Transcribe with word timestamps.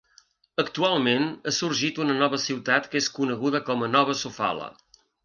Actualment 0.61 1.27
ha 1.35 1.53
sorgit 1.57 2.01
una 2.05 2.15
nova 2.21 2.39
ciutat 2.45 2.87
que 2.95 2.99
és 3.05 3.11
coneguda 3.19 3.63
com 3.69 3.85
a 3.85 3.91
Nova 3.97 4.17
Sofala. 4.23 4.73